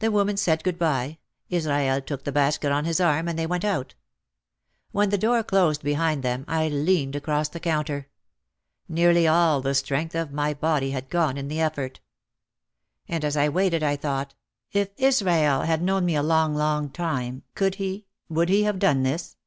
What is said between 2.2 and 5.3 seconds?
the basket on his arm and they went out. When the